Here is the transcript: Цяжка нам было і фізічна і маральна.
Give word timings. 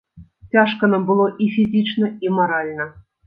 Цяжка 0.55 0.89
нам 0.93 1.03
было 1.09 1.27
і 1.47 1.51
фізічна 1.57 2.07
і 2.27 2.33
маральна. 2.39 2.89